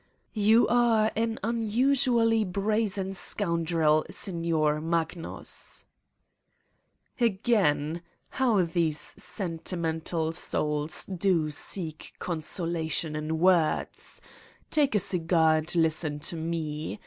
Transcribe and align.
"You 0.33 0.67
are 0.67 1.11
an 1.15 1.37
unusually 1.43 2.43
brazen 2.43 3.13
scoundrel, 3.13 4.03
Sig 4.09 4.33
nor 4.33 4.81
Magnus!" 4.81 5.85
"Again! 7.19 8.01
How 8.29 8.63
these 8.65 8.97
sentimental 8.99 10.31
souls 10.31 11.05
do 11.05 11.51
seek 11.51 12.13
consolation 12.17 13.15
in 13.15 13.37
words! 13.37 14.21
Take 14.71 14.95
a 14.95 14.99
cigar 14.99 15.57
and 15.57 15.75
listen 15.75 16.19
to 16.21 16.35
me. 16.35 16.99